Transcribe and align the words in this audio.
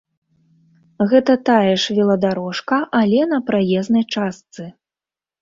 Гэта 1.11 1.35
тая 1.49 1.73
ж 1.83 1.97
веладарожка, 1.97 2.77
але 3.01 3.21
на 3.35 3.39
праезнай 3.51 4.05
частцы. 4.13 4.63